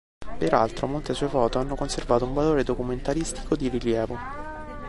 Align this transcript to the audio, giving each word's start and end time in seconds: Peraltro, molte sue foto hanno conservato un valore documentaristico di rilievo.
Peraltro, 0.39 0.87
molte 0.87 1.13
sue 1.13 1.27
foto 1.27 1.59
hanno 1.59 1.75
conservato 1.75 2.25
un 2.25 2.33
valore 2.33 2.63
documentaristico 2.63 3.55
di 3.55 3.67
rilievo. 3.67 4.17